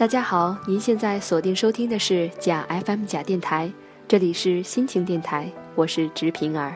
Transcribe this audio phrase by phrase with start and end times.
[0.00, 3.70] 大家好，您现在锁定收听的是假 FM 假电台，
[4.08, 6.74] 这里是心情电台，我是直平儿。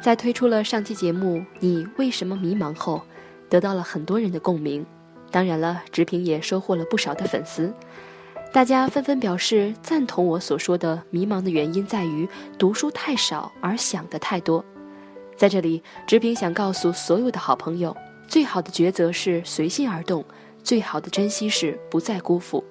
[0.00, 3.02] 在推出了上期节目《你为什么迷茫》后，
[3.50, 4.86] 得到了很多人的共鸣，
[5.30, 7.70] 当然了，直平也收获了不少的粉丝，
[8.54, 12.26] 大家纷纷表示赞同我所说的迷茫的原因在于
[12.58, 14.64] 读书太少而想的太多。
[15.36, 17.94] 在这里，直平想告诉所有的好朋友，
[18.26, 20.24] 最好的抉择是随心而动。
[20.62, 22.64] 最好的珍惜是不再辜负，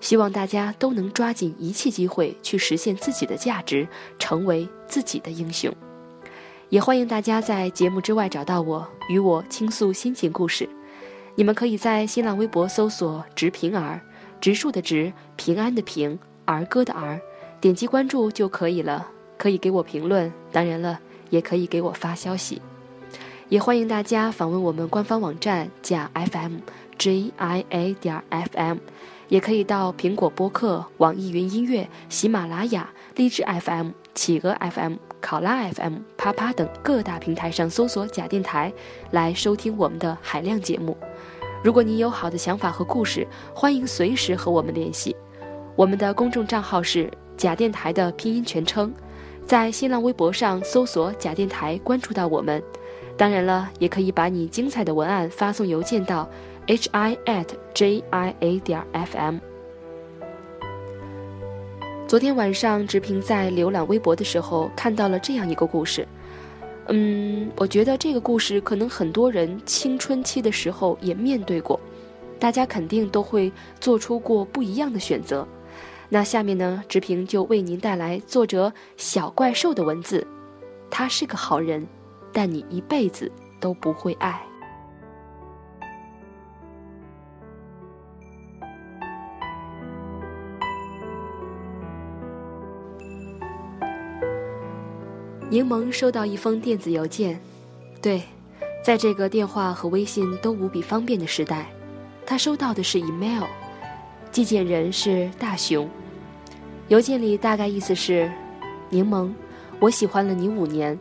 [0.00, 3.86] 希望大家都能抓紧一切机会去实现自己的价值，
[4.18, 5.72] 成为自己的英雄。
[6.68, 10.68] 也欢迎大家在节目之外找到我，与我倾诉心情故事。
[11.34, 14.00] 你们可以在新浪微博搜索“植平儿”，
[14.40, 17.20] 植树的植，平安的平，儿歌的儿，
[17.60, 19.06] 点击关注就可以了。
[19.38, 22.62] 可以给我评论，当然了，也可以给我发消息。
[23.50, 26.56] 也欢迎大家访问我们官方网站加 FM。
[26.98, 28.78] J I A 点 F M，
[29.28, 38.72] 也可以到苹果播客、网易云音乐、喜马拉雅、荔枝 F M、企鹅 F M、考拉 F M、啪啪等各大平台上搜索“假电台”
[39.12, 40.96] 来收听我们的海量节目。
[41.62, 45.14] 如果你有好的想法和故事，欢迎随时和我们联系。
[45.74, 48.92] 我们的公众账号是“假电台”的拼音全称，
[49.46, 52.62] 在新浪微博上搜索“假电台”，关注到我们。
[53.18, 56.28] 当然了，也可以把你精彩的文案发送邮件到。
[56.68, 59.38] H i at j i a 点 f m。
[62.08, 66.06] 昨天晚上，直平在浏览微博的时候看到了这样一个故事。
[66.88, 71.78] 嗯，我觉得这个故事可能很多人青春期的时候也面对过，
[72.40, 75.46] 大家肯定都会做出过不一样的选择。
[76.08, 80.26] 那下面呢，直平就为您带来作者小怪兽的文字。
[80.90, 81.86] 他是个好人，
[82.32, 83.30] 但你一辈子
[83.60, 84.42] 都不会爱。
[95.48, 97.40] 柠檬收到一封电子邮件，
[98.02, 98.20] 对，
[98.82, 101.70] 在这个电话和微信都无比方便的时代，
[102.26, 103.44] 他收到的是 email，
[104.32, 105.88] 寄件人是大熊。
[106.88, 108.28] 邮件里大概意思是：
[108.90, 109.32] 柠檬，
[109.78, 110.98] 我喜欢了你五年，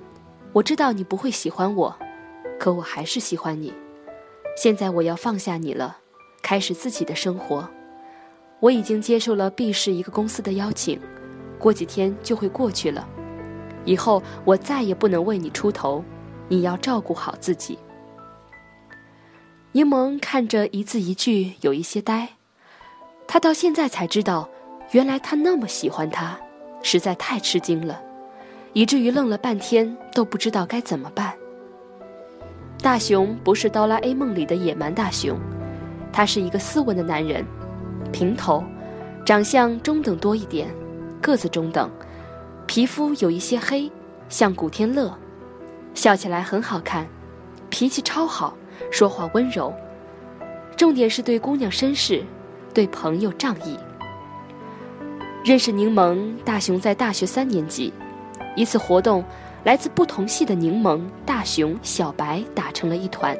[0.53, 1.95] 我知道你不会喜欢我，
[2.59, 3.73] 可我还是喜欢你。
[4.55, 5.97] 现在我要放下你了，
[6.43, 7.67] 开始自己的生活。
[8.59, 10.99] 我已经接受了 B 市一个公司的邀请，
[11.57, 13.09] 过几天就会过去了。
[13.85, 16.03] 以后我再也不能为你出头，
[16.49, 17.77] 你要照顾好自己。
[19.71, 22.29] 柠檬看着一字一句，有一些呆。
[23.27, 24.47] 他到现在才知道，
[24.91, 26.37] 原来他那么喜欢他，
[26.81, 28.01] 实在太吃惊了，
[28.73, 31.33] 以至于愣了半天都不知道该怎么办。
[32.81, 35.39] 大雄不是哆啦 A 梦里的野蛮大雄，
[36.13, 37.45] 他是一个斯文的男人，
[38.11, 38.63] 平头，
[39.25, 40.73] 长相中等多一点，
[41.21, 41.89] 个子中等。
[42.67, 43.89] 皮肤有一些黑，
[44.27, 45.15] 像古天乐，
[45.93, 47.07] 笑起来很好看，
[47.69, 48.57] 脾气超好，
[48.91, 49.73] 说话温柔，
[50.75, 52.23] 重点是对姑娘绅士，
[52.73, 53.77] 对朋友仗义。
[55.43, 57.93] 认识柠檬，大熊在大学三年级，
[58.55, 59.23] 一次活动，
[59.63, 63.37] 来自不同系的柠檬、大熊、小白打成了一团，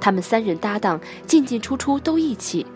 [0.00, 2.66] 他们三人搭档，进进出出都义气，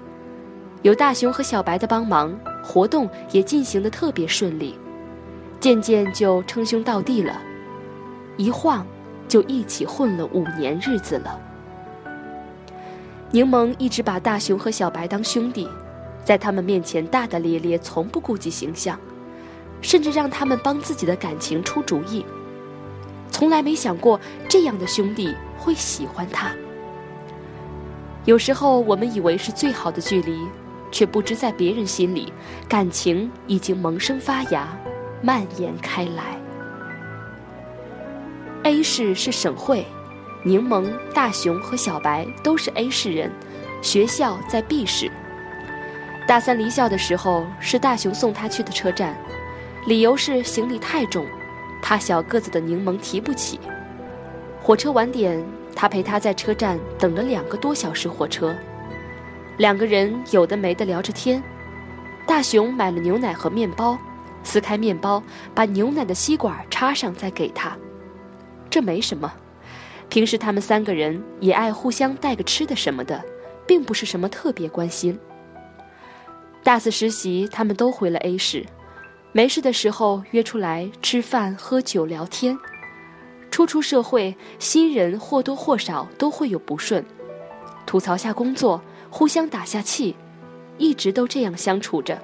[0.83, 2.33] 有大熊和小白的帮忙，
[2.63, 4.79] 活动也进行的特别顺利。
[5.61, 7.39] 渐渐就称兄道弟了，
[8.39, 8.87] 一晃
[9.29, 11.39] 就一起混了五年日子了。
[13.31, 15.69] 柠檬一直把大熊和小白当兄弟，
[16.25, 18.99] 在他们面前大大咧咧，从不顾及形象，
[19.83, 22.25] 甚至让他们帮自己的感情出主意。
[23.31, 24.19] 从来没想过
[24.49, 26.53] 这样的兄弟会喜欢他。
[28.25, 30.41] 有时候我们以为是最好的距离，
[30.91, 32.33] 却不知在别人心里，
[32.67, 34.67] 感情已经萌生发芽。
[35.23, 36.39] 蔓延开来。
[38.63, 39.87] A 市是省会，
[40.45, 43.31] 柠檬、大熊和小白都是 A 市人，
[43.83, 45.11] 学校在 B 市。
[46.27, 49.17] 大三离校的时候，是大熊送他去的车站，
[49.87, 51.27] 理由是行李太重，
[51.83, 53.59] 他小个子的柠檬提不起。
[54.63, 55.43] 火车晚点，
[55.75, 58.55] 他陪他在车站等了两个多小时火车，
[59.57, 61.43] 两个人有的没的聊着天。
[62.27, 63.99] 大熊买了牛奶和面包。
[64.43, 65.23] 撕开面包，
[65.55, 67.77] 把牛奶的吸管插上，再给他。
[68.69, 69.33] 这没什么，
[70.09, 73.25] 平时他们三个人也爱互相带个吃的什么的，
[73.67, 75.19] 并不是什么特别关心。
[76.63, 78.67] 大四实习，他们都回了 A 市，
[79.33, 82.59] 没事的时候约出来吃饭、喝酒、聊天。
[83.51, 87.05] 初出社会，新人或多或少都会有不顺，
[87.87, 90.15] 吐槽下工作，互相打下气，
[90.79, 92.23] 一直都这样相处着。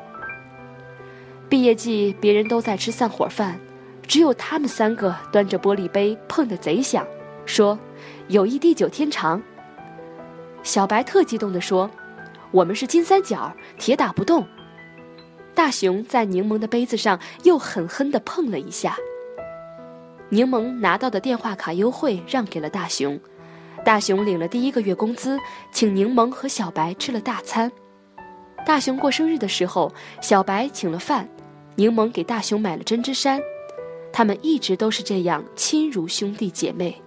[1.48, 3.58] 毕业季，别人都在吃散伙饭，
[4.06, 7.06] 只有他们三个端着玻璃杯碰得贼响，
[7.44, 7.78] 说
[8.28, 9.40] ：“友谊地久天长。”
[10.64, 11.88] 小白特激动地说
[12.50, 14.44] ：“我们是金三角，铁打不动。”
[15.54, 18.96] 大熊在柠檬的杯子上又狠狠地碰了一下。
[20.28, 23.18] 柠檬拿到的电话卡优惠让给了大熊，
[23.84, 25.38] 大熊领了第一个月工资，
[25.70, 27.70] 请柠檬和小白吃了大餐。
[28.66, 31.28] 大熊过生日的时候，小白请了饭，
[31.76, 33.40] 柠檬给大熊买了针织衫，
[34.12, 37.00] 他们一直都是这样亲如兄弟姐妹。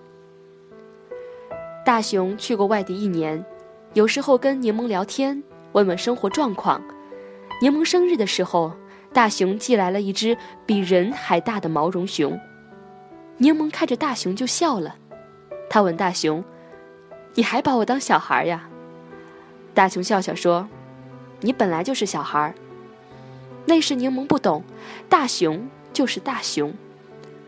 [1.83, 3.43] 大熊去过外地一年，
[3.93, 6.79] 有时候跟柠檬聊天，问问生活状况。
[7.59, 8.71] 柠檬生日的时候，
[9.11, 10.37] 大熊寄来了一只
[10.67, 12.39] 比人还大的毛绒熊。
[13.37, 14.95] 柠檬看着大熊就笑了，
[15.67, 16.43] 他问大熊
[17.33, 18.69] ：“你还把我当小孩呀？”
[19.73, 20.69] 大熊笑笑说
[21.41, 22.53] ：“你本来就是小孩。”
[23.65, 24.63] 那时柠檬不懂，
[25.07, 26.73] 大熊就是大熊，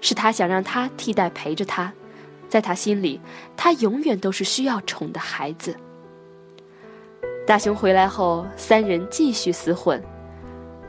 [0.01, 1.91] 是他想让他替代陪着他，
[2.47, 3.19] 在他心里，
[3.57, 5.75] 他永远都是需要宠的孩子。
[7.47, 10.01] 大熊回来后，三人继续厮混。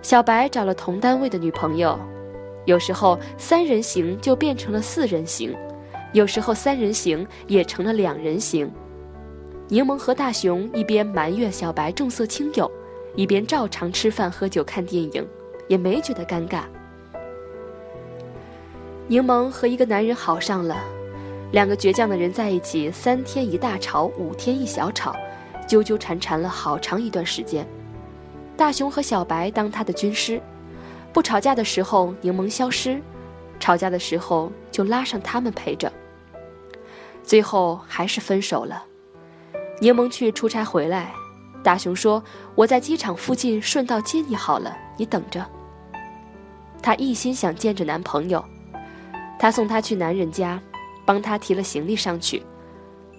[0.03, 1.99] 小白找了同单位的女朋友，
[2.67, 5.57] 有时候三人行就变成了四人行，
[6.13, 8.71] 有时候三人行也成了两人行。
[9.69, 12.71] 柠檬和大熊一边埋怨小白重色轻友，
[13.15, 15.27] 一边照常吃饭、喝酒、看电影，
[15.69, 16.63] 也没觉得尴尬。
[19.09, 20.77] 柠檬和一个男人好上了，
[21.53, 25.15] 两个倔强的人在一起，三天一大吵，五天一小吵。
[25.69, 27.67] 纠纠缠缠了好长一段时间，
[28.57, 30.39] 大熊和小白当他的军师，
[31.13, 33.01] 不吵架的时候柠檬消失，
[33.59, 35.91] 吵架的时候就拉上他们陪着。
[37.23, 38.85] 最后还是分手了。
[39.81, 41.15] 柠檬去出差回来，
[41.63, 42.23] 大熊说
[42.57, 45.47] ：“我在机场附近顺道接你好了，你等着。”
[46.83, 48.45] 她一心想见着男朋友，
[49.39, 50.61] 他送她去男人家，
[51.05, 52.43] 帮她提了行李上去。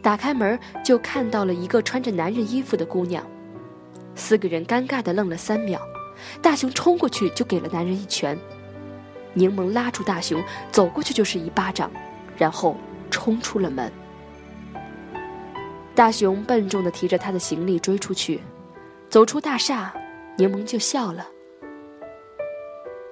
[0.02, 3.26] 打开门就看到了一个穿着男人衣服的姑娘，
[4.16, 5.80] 四个人尴尬的愣了三秒，
[6.42, 8.38] 大熊冲过去就给了男人一拳，
[9.34, 11.90] 柠檬拉住大熊走过去就是一巴掌，
[12.38, 12.76] 然后
[13.10, 13.90] 冲出了门。
[15.96, 18.42] 大熊笨重的提着他的行李追出去，
[19.10, 19.94] 走出大厦，
[20.38, 21.28] 柠檬就笑了，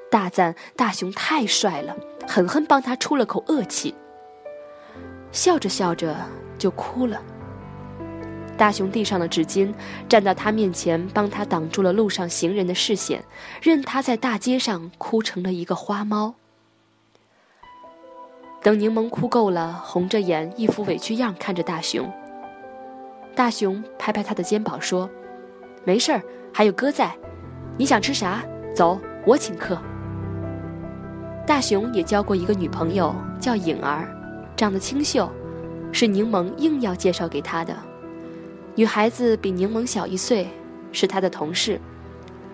[0.09, 1.95] 大赞大熊太帅了，
[2.27, 3.93] 狠狠帮他出了口恶气。
[5.31, 6.15] 笑着笑着。
[6.61, 7.19] 就哭了。
[8.55, 9.73] 大熊递上了纸巾，
[10.07, 13.23] 站到他面前，帮他挡住了路上行人的视线，
[13.63, 16.35] 任他在大街上哭成了一个花猫。
[18.61, 22.07] 等柠檬哭够了，红着眼，一副委屈样看着大熊。
[23.35, 25.09] 大熊拍拍他的肩膀说
[25.83, 26.21] ：“没事儿，
[26.53, 27.11] 还有哥在。
[27.77, 28.43] 你想吃啥？
[28.75, 29.77] 走，我请客。”
[31.47, 34.07] 大熊也交过一个女朋友，叫颖儿，
[34.55, 35.29] 长得清秀。
[35.93, 37.75] 是柠檬硬要介绍给他的，
[38.75, 40.47] 女孩子比柠檬小一岁，
[40.93, 41.77] 是他的同事。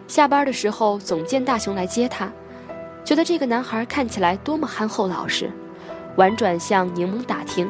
[0.08, 2.32] 下班的时候总见大熊来接他，
[3.04, 5.52] 觉得这个男孩看起来多么憨厚老实，
[6.16, 7.70] 婉转向柠檬打听，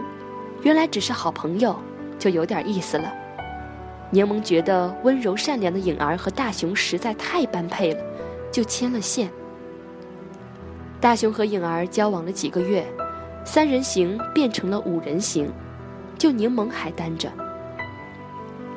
[0.61, 1.77] 原来只是好朋友，
[2.17, 3.13] 就有点意思了。
[4.09, 8.03] 柠檬觉得温柔善良的颖儿和大雄实在太般配了，
[8.51, 9.29] 就牵了线。
[10.99, 12.85] 大雄和颖儿交往了几个月。
[13.45, 15.49] 三人行变成了五人行，
[16.17, 17.31] 就柠檬还单着。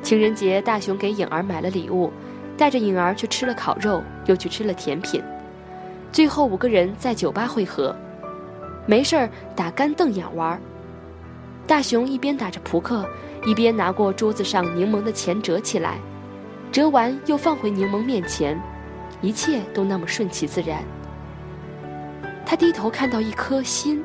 [0.01, 2.09] 情人节，大雄给颖儿买了礼物，
[2.57, 5.21] 带着颖儿去吃了烤肉，又去吃了甜品，
[6.09, 7.93] 最后五个人在酒吧会合，
[8.85, 10.57] 没事儿打干瞪眼玩。
[11.67, 13.05] 大雄一边打着扑克，
[13.45, 15.97] 一边拿过桌子上柠檬的钱折起来，
[16.71, 18.59] 折完又放回柠檬面前，
[19.19, 20.83] 一切都那么顺其自然。
[22.45, 24.03] 他低头看到一颗心。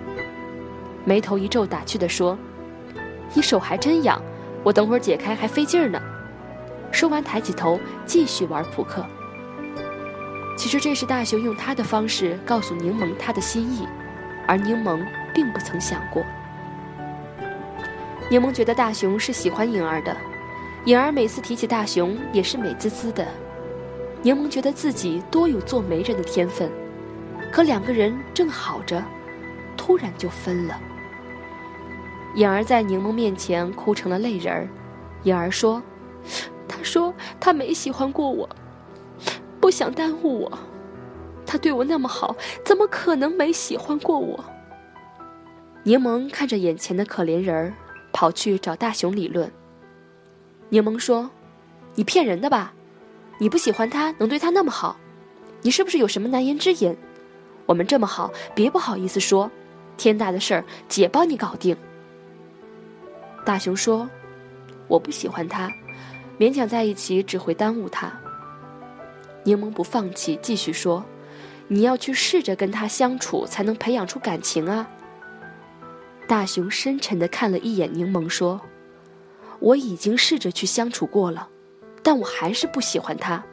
[1.05, 2.37] 眉头一皱，打趣地说
[3.35, 4.21] ：“你手还真痒，
[4.65, 6.01] 我等会儿解开还费劲儿呢。”
[6.91, 9.05] 说完，抬起头继续玩扑克。
[10.57, 13.87] 其实这是大熊用他的方式告诉柠檬他的心意，
[14.49, 16.25] 而柠檬并不曾想过。
[18.29, 20.17] 柠檬觉得大熊是喜欢颖儿的，
[20.85, 23.25] 颖儿每次提起大熊也是美滋滋的。
[24.21, 26.69] 柠檬觉得自己多有做媒人的天分，
[27.53, 29.01] 可两个人正好着，
[29.77, 30.81] 突然就分了。
[32.35, 34.69] 颖儿在柠檬面前哭成了泪人儿，
[35.23, 35.81] 颖儿说
[36.67, 38.49] ：“他说他没喜欢过我，
[39.61, 40.59] 不想耽误我，
[41.47, 44.45] 他对我那么好，怎么可能没喜欢过我？”
[45.85, 47.73] 柠檬看着眼前的可怜人儿，
[48.17, 49.53] 跑去找大熊理论。
[50.71, 51.31] 柠檬说
[51.95, 52.73] ：“你骗人的吧？
[53.37, 54.97] 你不喜欢他，能对他那么好，
[55.61, 56.97] 你是不是有什么难言之隐？
[57.67, 59.51] 我们这么好，别不好意思说。
[59.99, 61.77] 天大的事儿，姐帮你搞定。
[63.45, 64.09] 大熊说
[64.89, 65.71] ：“我不喜欢他，
[66.39, 68.11] 勉强在一起只会耽误他。”
[69.45, 71.05] 柠檬不放弃，继续说
[71.69, 74.89] ：“你要去试着跟他相处，才能培养出感情啊。”
[76.27, 78.61] 大熊深沉地看了一眼柠檬，说
[79.61, 81.49] ：“我已经试着去相处过了，
[82.03, 83.45] 但我还是不喜欢他，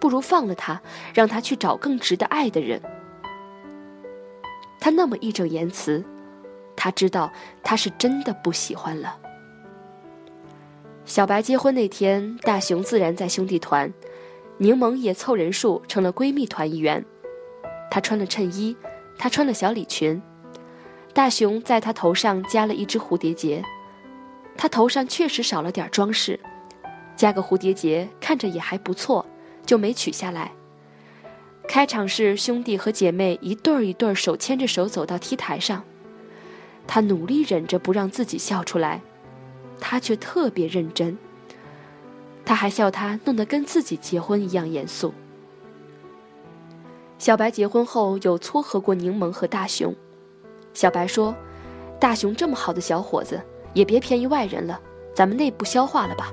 [0.00, 0.80] 不如放了他，
[1.12, 2.80] 让他去找更值得爱的人。”
[4.80, 6.02] 他那么义正言辞，
[6.74, 7.30] 他知道
[7.62, 9.18] 他是真的不喜欢了。
[11.04, 13.92] 小白结婚那天，大熊自然在兄弟团，
[14.56, 17.04] 柠檬也凑人数成了闺蜜团一员。
[17.90, 18.76] 她穿了衬衣，
[19.18, 20.22] 她穿了小礼裙。
[21.18, 23.60] 大熊在他头上加了一只蝴蝶结，
[24.56, 26.38] 他头上确实少了点装饰，
[27.16, 29.26] 加个蝴蝶结看着也还不错，
[29.66, 30.52] 就没取下来。
[31.66, 35.82] 开场是兄弟和姐妹一对儿一对儿手牵着手走到 T 台上，
[36.86, 39.00] 他努力忍着不让自己笑出来，
[39.80, 41.18] 他却特别认真。
[42.44, 45.12] 他还笑他弄得跟自己结婚一样严肃。
[47.18, 49.92] 小白结婚后有撮合过柠檬和大熊。
[50.78, 51.34] 小白说
[51.98, 53.42] ：“大熊这么好的小伙子，
[53.74, 54.80] 也别便宜外人了，
[55.12, 56.32] 咱们内部消化了吧。”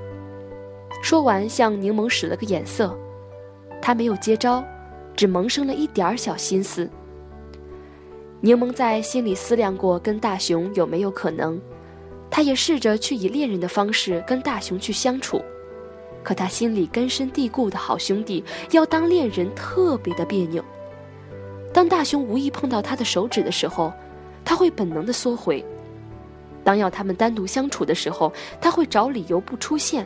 [1.02, 2.96] 说完，向柠檬使了个眼色，
[3.82, 4.64] 他没有接招，
[5.16, 6.88] 只萌生了一点儿小心思。
[8.40, 11.60] 柠檬在心里思量过跟大熊有没有可能，
[12.30, 15.42] 他也试着去以恋人的方式跟大熊去相处，
[16.22, 20.64] 可他心里根深蒂固的好兄弟要当恋人特别的别扭。
[21.74, 23.92] 当大熊无意碰到他的手指的时候，
[24.46, 25.66] 他会本能的缩回，
[26.64, 30.06] 当要他们单独相处的时候，他会找理由不出现；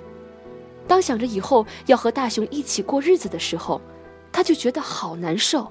[0.88, 3.80] 当想着以后要和大雄一起过日子的时候，
[4.32, 5.70] 他就觉得好难受。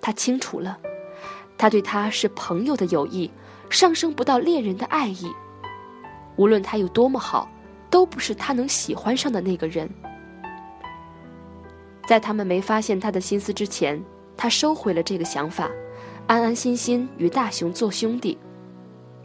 [0.00, 0.78] 他清楚了，
[1.58, 3.30] 他对他是朋友的友谊，
[3.68, 5.28] 上升不到恋人的爱意。
[6.36, 7.50] 无论他有多么好，
[7.90, 9.90] 都不是他能喜欢上的那个人。
[12.06, 14.00] 在他们没发现他的心思之前，
[14.36, 15.68] 他收回了这个想法。
[16.28, 18.36] 安安心心与大雄做兄弟，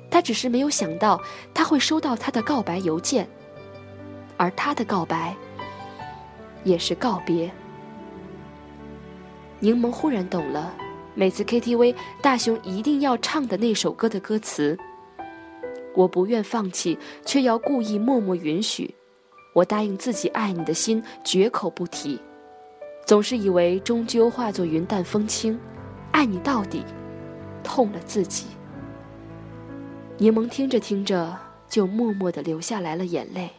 [0.10, 1.22] 他只是没有想到
[1.54, 3.28] 他会收到他的告白邮件，
[4.38, 5.36] 而他的告白
[6.64, 7.52] 也是告别。
[9.60, 10.74] 柠檬忽然懂了，
[11.14, 14.78] 每次 KTV 大雄一定要唱的那首歌的歌词
[15.94, 18.96] ：“我不愿放弃，却要故意默默允许。
[19.54, 22.18] 我答应自己爱你的心绝口不提，
[23.06, 25.60] 总是以为终究化作云淡风轻。”
[26.14, 26.86] 爱你到底，
[27.64, 28.46] 痛了自己。
[30.20, 31.36] 柠檬听着听着，
[31.68, 33.50] 就默默的流下来了眼泪。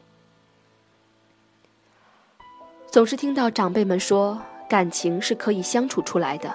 [2.86, 6.54] 总是听到长辈们说，感情是可以相处出来的。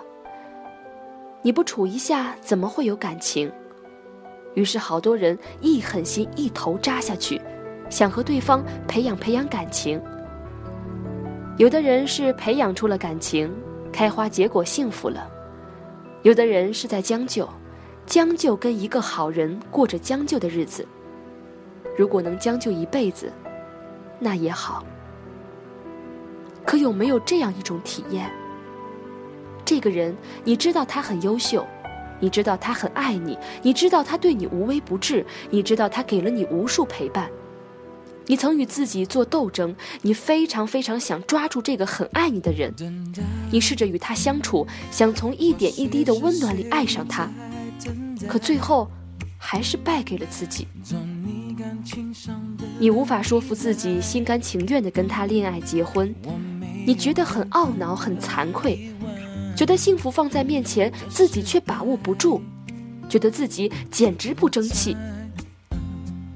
[1.41, 3.51] 你不处一下，怎么会有感情？
[4.56, 7.39] 于是好多人一狠心，一头扎下去，
[7.89, 10.01] 想和对方培养培养感情。
[11.58, 13.53] 有的人是培养出了感情，
[13.91, 15.29] 开花结果，幸福了。
[16.22, 17.48] 有的人是在将就，
[18.06, 20.86] 将就跟一个好人过着将就的日子。
[21.98, 23.32] 如果能将就一辈子，
[24.20, 24.86] 那也好。
[26.66, 28.30] 可有没有这样一种体验？
[29.64, 31.66] 这个人，你知道他很优秀，
[32.20, 37.30] 你知道他很爱你，你知道他对你无微不至，你知道他给了你无数陪伴。
[38.29, 42.71] 你曾与自己做斗争，你非常非常想抓住这个很爱你的人，
[43.51, 47.27] 你试着与他相处，想从一点一滴的温暖里爱上他，
[48.27, 48.88] 可最后
[49.39, 50.67] 还是败给了自己。
[52.77, 56.13] 你无法说服自己心甘情愿地跟他恋爱结婚，
[56.86, 58.91] 你觉得很懊恼、很惭愧，
[59.57, 62.39] 觉得幸福放在面前自己却把握不住，
[63.09, 64.95] 觉得自己简直不争气。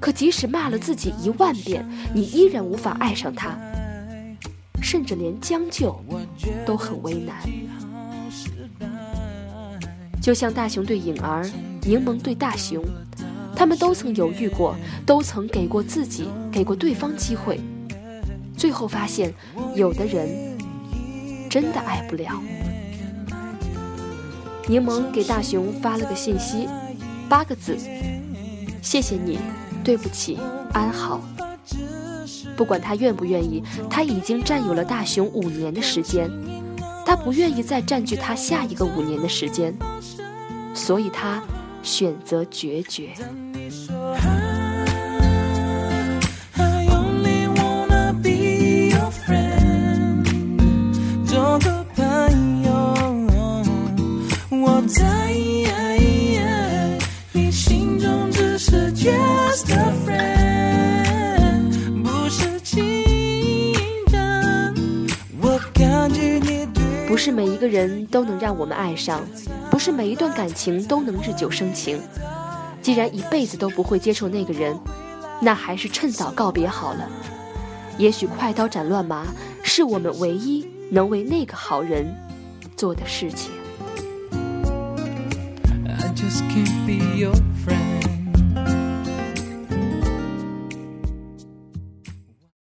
[0.04, 3.58] 可即使骂了自己一万遍，你依然无法爱上他，
[4.82, 5.98] 甚至连将就
[6.66, 7.38] 都很为难。
[10.22, 11.50] 就像大雄对颖儿，
[11.84, 12.84] 柠檬对大雄，
[13.56, 17.58] 他们都曾犹豫过，都曾给过自己、给过对方机会，
[18.58, 19.34] 最后发现，
[19.74, 20.58] 有的人
[21.50, 22.44] 真的爱不了。
[24.68, 26.68] 柠檬给大雄发了个信息，
[27.30, 27.78] 八个字：
[28.82, 29.40] 谢谢你。
[29.84, 30.40] 对不起，
[30.72, 31.22] 安好。
[32.56, 36.30] 不管他愿不愿意，他已经占有了大雄五年的时间，
[37.06, 39.76] 他不愿意再占据他下一个五年的时间，
[40.74, 41.44] 所以他
[41.82, 43.10] 选择决绝。
[51.26, 52.72] 做个朋友，
[54.50, 55.43] 我在。
[67.14, 69.22] 不是每一个人都能让我们爱上，
[69.70, 72.02] 不是每一段感情都能日久生情。
[72.82, 74.76] 既然一辈子都不会接受那个人，
[75.40, 77.08] 那还是趁早告别好了。
[78.00, 79.28] 也许快刀斩乱麻
[79.62, 82.12] 是我们唯一能为那个好人
[82.76, 83.52] 做的事情。
[85.86, 87.93] I just can't be your friend.